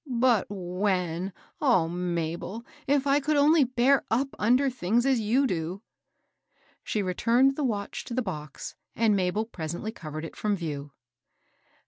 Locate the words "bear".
3.63-4.03